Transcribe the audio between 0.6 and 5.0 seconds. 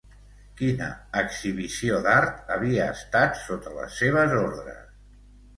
Quina exhibició d'art havia estat sota les seves ordres?